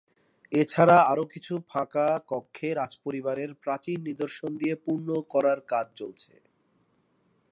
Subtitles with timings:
[0.51, 6.33] এছাড়া আরো কিছু ফাঁকা কক্ষে রাজপরিবারের প্রাচীন নিদর্শন দিয়ে পূর্ণ করার কাজ চলছে।